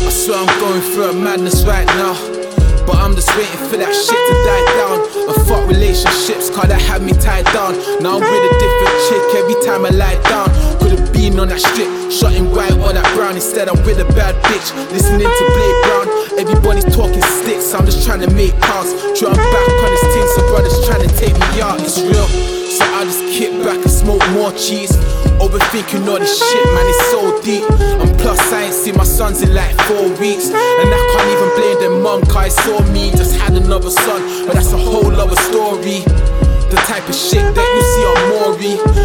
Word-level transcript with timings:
Going 0.00 0.80
through 0.92 1.10
a 1.10 1.12
madness 1.12 1.64
right 1.64 1.86
now. 1.98 2.14
But 2.86 2.96
I'm 3.02 3.14
just 3.14 3.28
waiting 3.34 3.62
for 3.66 3.76
that 3.76 3.90
shit 3.90 4.14
to 4.14 4.34
die 4.46 4.66
down. 4.78 4.98
And 5.26 5.38
fuck 5.48 5.66
relationships, 5.66 6.50
cause 6.50 6.68
that 6.68 6.80
had 6.80 7.02
me 7.02 7.12
tied 7.12 7.44
down. 7.50 7.74
Now 7.98 8.16
I'm 8.16 8.22
with 8.22 8.50
a 8.50 8.52
different 8.60 8.96
chick 9.10 9.24
every 9.40 9.58
time 9.66 9.82
I 9.82 9.90
lie 9.90 10.20
down. 10.30 10.48
Could've 10.78 11.12
been 11.12 11.40
on 11.40 11.48
that 11.48 11.58
strip, 11.58 11.90
shotting 12.12 12.52
white 12.54 12.72
or 12.78 12.92
that 12.94 13.06
brown. 13.16 13.34
Instead, 13.34 13.68
I'm 13.68 13.80
with 13.82 13.98
a 13.98 14.08
bad 14.14 14.38
bitch, 14.46 14.70
listening 14.94 15.26
to 15.26 15.44
Blade 15.56 15.78
Brown. 15.82 16.06
Everybody's 16.38 16.88
talking 16.94 17.24
sticks, 17.42 17.74
I'm 17.74 17.84
just 17.84 18.06
trying 18.06 18.22
to 18.22 18.30
make 18.30 18.54
cars. 18.60 18.92
I'm 18.94 19.34
back 19.34 19.68
on 19.82 19.90
this 19.90 20.06
thing, 20.14 20.26
so 20.36 20.40
brothers 20.52 20.76
trying 20.86 21.04
to 21.04 21.12
take 21.18 21.34
me 21.34 21.60
out. 21.60 21.80
It's 21.82 21.98
real. 22.00 22.28
So 22.70 22.86
I 22.86 23.02
just 23.04 23.20
kick 23.34 23.50
back 23.66 23.82
and 23.82 23.90
smoke 23.90 24.22
more 24.30 24.52
cheese. 24.54 24.94
Overthinking 25.42 26.06
all 26.06 26.20
this 26.20 26.36
shit, 26.38 26.66
man, 26.70 26.86
it's 26.86 27.04
so 27.10 27.20
deep. 27.42 27.64
And 27.98 28.12
plus, 28.20 28.40
sons 29.20 29.42
in 29.42 29.54
like 29.54 29.76
four 29.82 30.08
weeks. 30.16 30.48
And 30.48 30.88
I 30.96 31.00
can't 31.12 31.28
even 31.34 31.50
blame 31.58 31.78
them 31.84 32.02
mum, 32.02 32.22
cause 32.22 32.36
I 32.36 32.48
saw 32.48 32.80
me. 32.90 33.10
Just 33.10 33.36
had 33.36 33.52
another 33.52 33.90
son, 33.90 34.46
but 34.46 34.54
that's 34.54 34.72
a 34.72 34.78
whole 34.78 35.12
other 35.12 35.36
story. 35.36 36.00
The 36.72 36.80
type 36.88 37.06
of 37.06 37.14
shit 37.14 37.44
that 37.56 37.68
you 37.74 37.82
see 37.92 38.04
on 38.10 38.18
Maury 38.30 38.99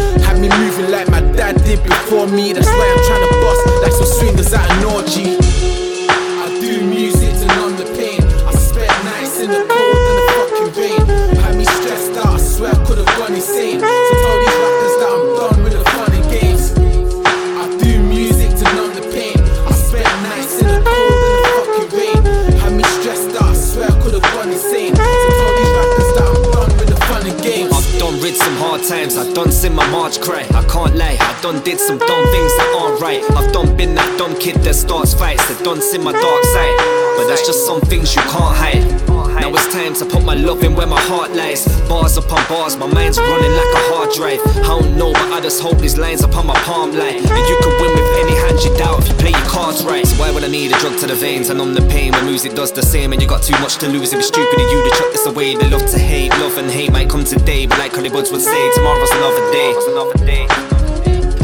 I 29.26 29.32
done 29.32 29.50
seen 29.50 29.74
my 29.74 29.88
march 29.90 30.20
cry. 30.20 30.46
I 30.54 30.64
can't 30.70 30.94
lie, 30.94 31.16
I 31.18 31.40
done 31.42 31.62
did 31.64 31.80
some 31.80 31.98
dumb 31.98 32.24
things 32.30 32.56
that 32.56 32.78
aren't 32.78 33.00
right. 33.00 33.22
I've 33.32 33.52
done 33.52 33.76
been 33.76 33.94
that 33.96 34.18
dumb 34.18 34.38
kid 34.38 34.56
that 34.62 34.74
starts 34.74 35.14
fights, 35.14 35.46
that 35.48 35.64
done 35.64 35.82
seen 35.82 36.04
my 36.04 36.12
dark 36.12 36.44
side. 36.44 36.76
But 37.16 37.26
that's 37.26 37.44
just 37.46 37.66
some 37.66 37.80
things 37.80 38.14
you 38.14 38.22
can't 38.22 38.56
hide. 38.56 39.15
Now 39.46 39.54
it's 39.54 39.72
time 39.72 39.94
to 39.94 40.04
put 40.04 40.24
my 40.24 40.34
love 40.34 40.64
in 40.64 40.74
where 40.74 40.88
my 40.88 40.98
heart 41.02 41.30
lies. 41.30 41.62
Bars 41.86 42.16
upon 42.16 42.42
bars, 42.48 42.76
my 42.76 42.88
mind's 42.90 43.16
running 43.16 43.54
like 43.54 43.72
a 43.78 43.82
hard 43.94 44.10
drive. 44.10 44.42
I 44.66 44.74
don't 44.74 44.98
know, 44.98 45.12
but 45.12 45.30
I 45.30 45.40
just 45.40 45.62
hope 45.62 45.78
these 45.78 45.96
lines 45.96 46.24
upon 46.24 46.48
my 46.48 46.58
palm 46.66 46.90
line. 46.90 47.22
And 47.22 47.44
you 47.46 47.56
can 47.62 47.70
win 47.78 47.94
with 47.94 48.10
any 48.26 48.34
hand 48.42 48.58
you 48.66 48.76
doubt 48.76 48.98
if 48.98 49.08
you 49.08 49.14
play 49.14 49.30
your 49.30 49.46
cards 49.46 49.84
right. 49.84 50.04
So 50.04 50.18
why 50.18 50.32
would 50.32 50.42
I 50.42 50.48
need 50.48 50.74
a 50.74 50.78
drug 50.80 50.98
to 50.98 51.06
the 51.06 51.14
veins? 51.14 51.48
I 51.48 51.54
numb 51.54 51.74
the 51.74 51.86
pain 51.86 52.10
when 52.10 52.26
music 52.26 52.56
does 52.56 52.72
the 52.72 52.82
same. 52.82 53.12
And 53.12 53.22
you 53.22 53.28
got 53.28 53.44
too 53.44 53.56
much 53.62 53.76
to 53.76 53.86
lose. 53.86 54.12
It'd 54.12 54.18
be 54.18 54.24
stupid 54.24 54.58
of 54.58 54.66
you 54.66 54.82
to 54.82 54.90
chuck 54.98 55.12
this 55.12 55.26
away. 55.26 55.54
They 55.54 55.70
love 55.70 55.86
to 55.92 55.98
hate, 56.00 56.30
love 56.42 56.58
and 56.58 56.68
hate 56.68 56.90
might 56.90 57.08
come 57.08 57.22
today. 57.22 57.66
But 57.66 57.78
like 57.78 57.92
Hollywoods 57.92 58.32
would 58.32 58.42
say, 58.42 58.62
tomorrow's 58.74 59.12
another 59.12 59.46
day. 59.54 59.70
Another 59.94 60.26
day. 60.26 60.46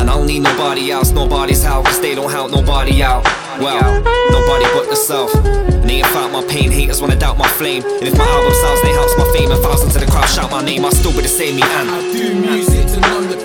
And 0.03 0.11
I 0.11 0.19
don't 0.19 0.27
need 0.27 0.41
nobody 0.41 0.91
else, 0.91 1.13
nobody's 1.13 1.63
help, 1.63 1.87
cause 1.87 2.01
they 2.01 2.17
don't 2.17 2.33
help 2.33 2.51
nobody 2.51 3.01
out. 3.01 3.23
Well, 3.61 4.03
nobody 4.33 4.65
but 4.75 4.87
yourself. 4.91 5.72
They 5.93 5.99
ain't 5.99 6.33
my 6.33 6.43
pain, 6.49 6.71
haters 6.71 7.03
wanna 7.03 7.17
doubt 7.17 7.37
my 7.37 7.47
flame. 7.47 7.85
And 7.85 8.09
if 8.09 8.17
my 8.17 8.25
album 8.25 8.55
sells, 8.63 8.81
they 8.81 8.93
helps 8.93 9.13
my 9.19 9.31
fame. 9.37 9.51
And 9.51 9.61
thousands 9.61 9.95
of 9.95 10.01
the 10.01 10.11
crowd 10.11 10.27
shout 10.27 10.51
my 10.51 10.65
name, 10.65 10.87
I'll 10.87 10.91
still 10.91 11.13
be 11.13 11.21
the 11.21 11.29
same 11.29 11.57
me 11.57 11.63
and. 11.63 11.91
I 11.91 12.01
do 12.17 12.35
music 12.35 12.87
to 12.95 13.01
numb 13.01 13.29
the 13.29 13.42